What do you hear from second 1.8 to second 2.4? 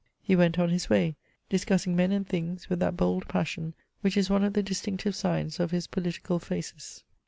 sing men and